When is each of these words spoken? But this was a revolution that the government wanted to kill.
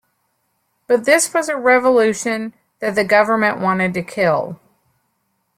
But 0.87 1.05
this 1.05 1.31
was 1.31 1.47
a 1.47 1.55
revolution 1.55 2.55
that 2.79 2.95
the 2.95 3.03
government 3.03 3.59
wanted 3.61 3.93
to 3.93 4.01
kill. 4.01 4.59